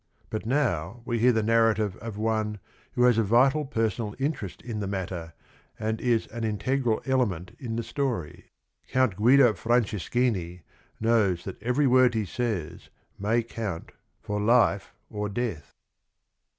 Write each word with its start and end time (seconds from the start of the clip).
But 0.31 0.47
now 0.47 1.03
we 1.05 1.19
hear 1.19 1.31
the 1.31 1.43
narrative 1.43 1.95
of 1.97 2.17
one 2.17 2.57
who 2.93 3.03
has 3.03 3.19
a 3.19 3.23
vital 3.23 3.65
personal 3.65 4.15
interest 4.17 4.63
in 4.63 4.79
the 4.79 4.87
matter, 4.87 5.33
and 5.77 6.01
is 6.01 6.25
an 6.29 6.43
integral 6.43 7.03
element 7.05 7.55
in 7.59 7.75
the 7.75 7.83
story. 7.83 8.45
Count 8.87 9.15
Guido 9.15 9.53
Franceschini 9.53 10.63
knows 10.99 11.43
that 11.43 11.61
every 11.61 11.85
word 11.85 12.15
he 12.15 12.25
says 12.25 12.89
may 13.19 13.43
count 13.43 13.91
for 14.19 14.41
life 14.41 14.91
or 15.07 15.29
death. 15.29 15.75